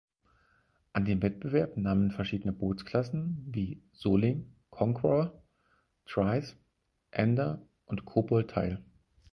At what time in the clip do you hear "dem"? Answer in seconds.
1.05-1.21